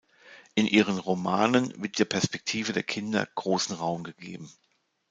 [0.55, 4.51] In ihren Romanen wird der Perspektive der Kinder großen Raum gegeben.